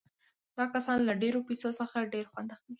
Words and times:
دا 0.57 0.65
کسان 0.73 0.99
له 1.07 1.13
ډېرو 1.21 1.39
پیسو 1.47 1.69
څخه 1.79 2.09
ډېر 2.13 2.25
خوند 2.31 2.49
اخلي 2.55 2.69